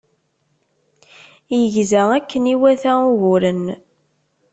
[1.59, 3.63] Yegza akken iwata uguren.